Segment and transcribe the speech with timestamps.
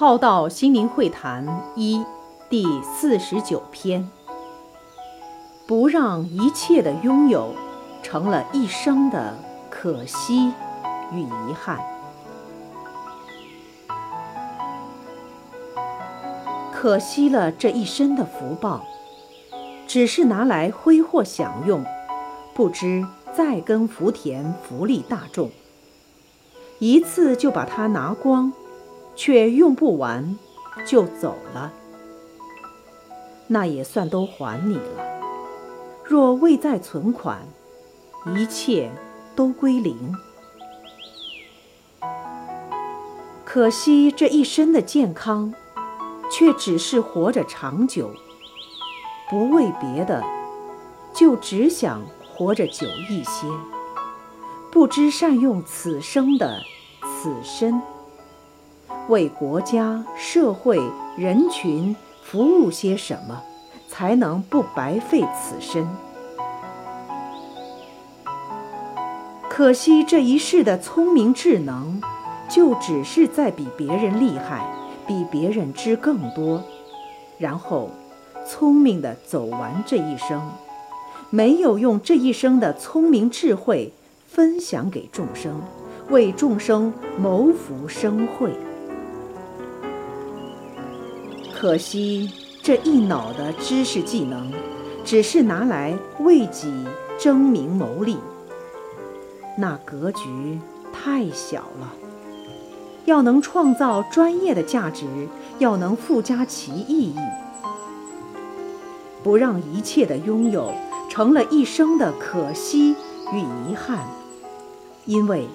[0.00, 1.46] 浩道心灵会谈
[1.76, 2.02] 一
[2.48, 4.10] 第四十九篇：
[5.66, 7.54] 不让一切的拥有
[8.02, 9.36] 成了一生的
[9.68, 10.54] 可惜
[11.12, 11.78] 与遗憾。
[16.72, 18.86] 可惜了这一生的福报，
[19.86, 21.84] 只是拿来挥霍享用，
[22.54, 23.06] 不知
[23.36, 25.50] 再耕福田，福利大众。
[26.78, 28.50] 一次就把它拿光，
[29.22, 30.38] 却用不完，
[30.86, 31.70] 就走了，
[33.48, 35.20] 那也算都还你了。
[36.02, 37.42] 若未再存款，
[38.34, 38.90] 一切
[39.36, 40.16] 都归零。
[43.44, 45.52] 可惜这一生的健康，
[46.32, 48.10] 却只是活着长久，
[49.28, 50.24] 不为别的，
[51.12, 53.46] 就只想活着久一些。
[54.72, 56.62] 不知善用此生的
[57.02, 57.82] 此身，
[59.10, 60.80] 为国家、社会、
[61.18, 63.42] 人群服务些什么，
[63.88, 65.84] 才能不白费此身？
[69.48, 72.00] 可惜这一世的聪明智能，
[72.48, 74.64] 就只是在比别人厉害，
[75.08, 76.62] 比别人知更多，
[77.36, 77.90] 然后
[78.46, 80.40] 聪明的走完这一生，
[81.30, 83.92] 没有用这一生的聪明智慧。
[84.28, 85.60] 分享给众生，
[86.08, 88.52] 为众生谋福生慧。
[91.60, 94.50] 可惜这一脑的知识技能，
[95.04, 96.72] 只是拿来为己
[97.18, 98.16] 争名谋利，
[99.58, 100.58] 那格局
[100.90, 101.92] 太小了。
[103.04, 105.04] 要能创造专业的价值，
[105.58, 107.16] 要能附加其意义，
[109.22, 110.72] 不让一切的拥有
[111.10, 112.96] 成了一生的可惜
[113.34, 114.08] 与遗憾。
[115.04, 115.46] 因为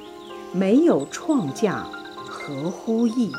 [0.51, 1.87] 没有创价，
[2.29, 3.31] 合乎意？